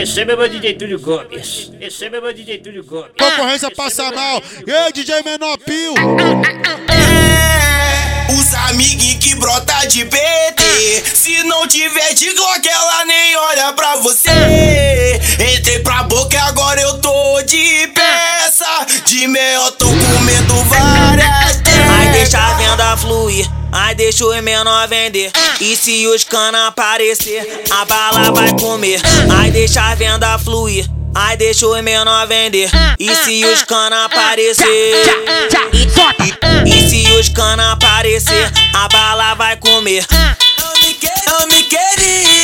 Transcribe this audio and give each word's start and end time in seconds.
Esse 0.00 0.20
é 0.20 0.24
meu 0.24 0.48
DJ 0.48 0.74
Túlio 0.74 1.00
Gomes. 1.00 1.72
Esse 1.80 2.04
é 2.04 2.08
meu 2.08 2.32
DJ 2.32 2.58
Túlio 2.58 2.84
Gomes. 2.84 3.10
Concorrência 3.18 3.68
passa 3.72 4.12
mal. 4.12 4.40
Ei, 4.64 4.92
DJ 4.92 5.24
Menor 5.24 5.58
Pio. 5.58 5.92
É, 6.88 8.32
os 8.32 8.54
amiguinhos 8.70 9.16
que 9.18 9.34
brota 9.34 9.74
de 9.88 10.04
PT. 10.04 11.02
Se 11.12 11.42
não 11.42 11.66
tiver 11.66 12.14
de 12.14 12.32
Glock, 12.32 12.68
ela 12.68 13.04
nem 13.06 13.36
olha 13.38 13.72
pra 13.72 13.96
você. 13.96 14.30
Entrei 15.56 15.80
pra 15.80 16.04
boca, 16.04 16.40
agora 16.44 16.80
eu 16.80 16.98
tô 16.98 17.42
de 17.42 17.88
peça. 17.88 18.86
De 19.04 19.26
mel, 19.26 19.72
tô 19.72 19.86
comendo 19.86 20.54
várias. 20.66 20.87
Ai, 23.88 23.94
deixa 23.94 24.22
o 24.26 24.42
menor 24.42 24.86
vender. 24.86 25.32
E 25.62 25.74
se 25.74 26.06
os 26.08 26.22
cana 26.22 26.66
aparecer, 26.66 27.62
a 27.70 27.86
bala 27.86 28.30
vai 28.32 28.52
comer. 28.60 29.00
Ai, 29.40 29.50
deixa 29.50 29.80
a 29.80 29.94
venda 29.94 30.38
fluir. 30.38 30.86
Ai, 31.14 31.38
deixa 31.38 31.66
o 31.66 31.82
menor 31.82 32.26
vender. 32.26 32.68
E 32.98 33.14
se 33.16 33.42
os 33.46 33.62
cana 33.62 34.04
aparecer? 34.04 34.92
E, 36.66 36.68
e 36.68 36.86
se 36.90 37.10
os 37.12 37.30
cana 37.30 37.72
aparecer, 37.72 38.52
a 38.74 38.88
bala 38.88 39.32
vai 39.36 39.56
comer. 39.56 40.04
Não 41.26 41.46
me 41.46 41.62
queria 41.62 42.37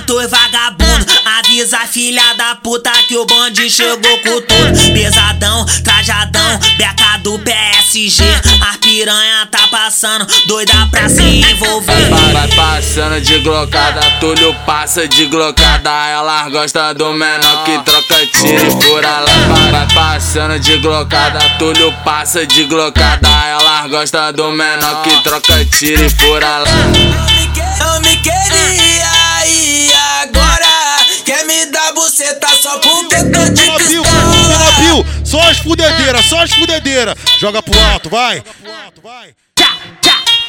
500 0.00 0.30
vagabundo. 0.30 1.06
Avisa 1.38 1.78
a 1.78 1.86
filha 1.86 2.22
da 2.36 2.54
puta 2.56 2.90
que 3.08 3.16
o 3.16 3.26
bonde 3.26 3.70
chegou 3.70 4.18
com 4.18 4.40
tudo. 4.42 4.92
Pesadão, 4.92 5.64
trajadão, 5.84 6.58
beca 6.76 7.18
do 7.22 7.38
PSG. 7.38 8.24
A 8.72 8.78
piranha 8.78 9.46
tá 9.50 9.66
passando, 9.68 10.26
doida 10.46 10.86
pra 10.90 11.08
se 11.08 11.22
envolver. 11.22 12.08
Vai, 12.08 12.32
vai 12.32 12.48
passando 12.48 13.20
de 13.20 13.38
glocada, 13.40 14.00
Túlio 14.20 14.54
passa 14.66 15.06
de 15.06 15.26
glocada. 15.26 15.90
Ela 15.90 16.48
gosta 16.48 16.92
do 16.94 17.12
menor 17.12 17.64
que 17.64 17.78
troca 17.80 18.26
tiro 18.26 18.66
e 18.66 18.82
fura 18.82 19.20
lá. 19.20 19.32
Vai, 19.48 19.70
vai 19.70 19.94
passando 19.94 20.58
de 20.58 20.76
glocada, 20.78 21.40
Túlio 21.58 21.92
passa 22.04 22.46
de 22.46 22.64
glocada. 22.64 23.28
Ela 23.28 23.88
gosta 23.88 24.32
do 24.32 24.50
menor 24.52 25.02
que 25.02 25.22
troca 25.22 25.64
tiro 25.64 26.04
e 26.04 26.10
fura 26.10 26.58
lá. 26.58 26.89
Só 35.24 35.40
as 35.48 35.58
fudedeiras, 35.58 36.24
só 36.26 36.42
as 36.42 36.50
fudedeiras. 36.50 37.14
Joga 37.38 37.62
pro 37.62 37.78
alto, 37.78 38.10
vai. 38.10 38.42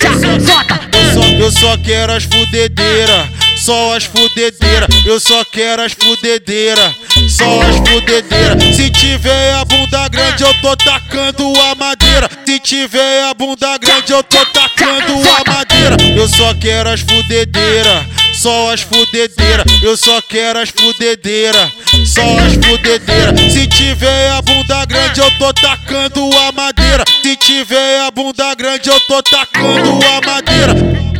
Eu 0.01 1.13
só, 1.13 1.21
eu 1.23 1.51
só 1.51 1.77
quero 1.77 2.13
as 2.13 2.23
fudedeiras, 2.23 3.27
só 3.57 3.95
as 3.95 4.05
fudedeiras. 4.05 4.89
Eu 5.05 5.19
só 5.19 5.45
quero 5.45 5.83
as 5.83 5.93
fudedeiras, 5.93 6.95
só 7.29 7.61
as 7.61 7.75
fudedeiras. 7.77 8.75
Se 8.75 8.89
tiver 8.89 9.53
a 9.53 9.63
bunda 9.65 10.07
grande, 10.09 10.43
eu 10.43 10.53
tô 10.61 10.75
tacando 10.75 11.53
a 11.61 11.75
madeira. 11.75 12.27
Se 12.45 12.59
tiver 12.59 13.23
a 13.23 13.33
bunda 13.35 13.77
grande, 13.77 14.11
eu 14.11 14.23
tô 14.23 14.43
tacando 14.47 15.13
a 15.29 15.51
madeira. 15.51 15.97
Eu 16.15 16.27
só 16.27 16.53
quero 16.55 16.89
as 16.89 17.01
fudedeiras, 17.01 18.05
só 18.33 18.73
as 18.73 18.81
fudedeiras. 18.81 19.65
Eu 19.83 19.95
só 19.95 20.21
quero 20.21 20.59
as 20.59 20.69
fudedeiras, 20.69 21.71
só 22.05 22.21
as 22.39 22.53
fudedeiras. 22.53 23.51
Se 23.51 23.67
tiver 23.67 24.31
a 24.31 24.41
bunda 24.41 24.85
grande, 24.85 25.19
eu 25.19 25.31
tô 25.37 25.53
tacando 25.53 26.29
a 26.37 26.51
madeira. 26.51 27.03
Se 27.21 27.35
tiver 27.35 28.01
a 28.01 28.11
bunda 28.11 28.53
grande, 28.55 28.89
eu 28.89 28.99
tô 29.01 29.21
tacando 29.23 29.99
a 30.05 30.25
madeira. 30.25 31.10